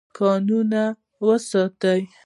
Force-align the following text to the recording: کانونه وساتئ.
کانونه 0.17 0.83
وساتئ. 1.27 2.01